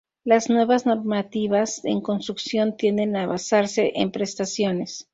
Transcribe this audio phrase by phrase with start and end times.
[0.23, 5.07] Las nuevas normativas en construcción tienden a basarse en prestaciones.